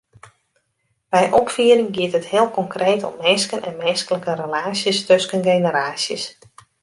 [1.13, 6.23] By opfieding giet it heel konkreet om minsken en minsklike relaasjes tusken generaasjes.